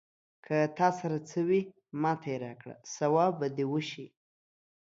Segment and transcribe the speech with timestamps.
[0.45, 1.61] که تا سره څه وي،
[2.01, 4.05] ماته يې راکړه ثواب به دې وشي.